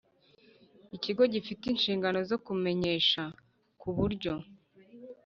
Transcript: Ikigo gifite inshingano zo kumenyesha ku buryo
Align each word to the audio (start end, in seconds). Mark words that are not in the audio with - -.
Ikigo 0.95 1.23
gifite 1.33 1.63
inshingano 1.69 2.19
zo 2.29 2.37
kumenyesha 2.45 3.23
ku 3.79 3.89
buryo 3.97 4.33